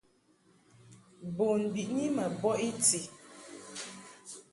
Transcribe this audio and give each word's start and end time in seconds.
Bun 1.35 1.61
biʼni 1.73 2.05
ma 2.15 2.25
bɔʼ 2.39 2.57
i 2.67 2.69
ti. 2.85 2.99